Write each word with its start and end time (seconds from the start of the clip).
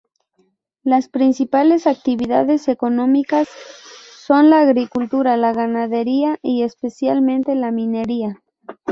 Las 0.81 1.09
principales 1.09 1.85
actividades 1.85 2.67
económicas 2.67 3.47
son 4.17 4.49
la 4.49 4.61
agricultura, 4.61 5.37
la 5.37 5.53
ganadería 5.53 6.39
y 6.41 6.63
especialmente; 6.63 7.53
la 7.53 7.69
minería. 7.69 8.41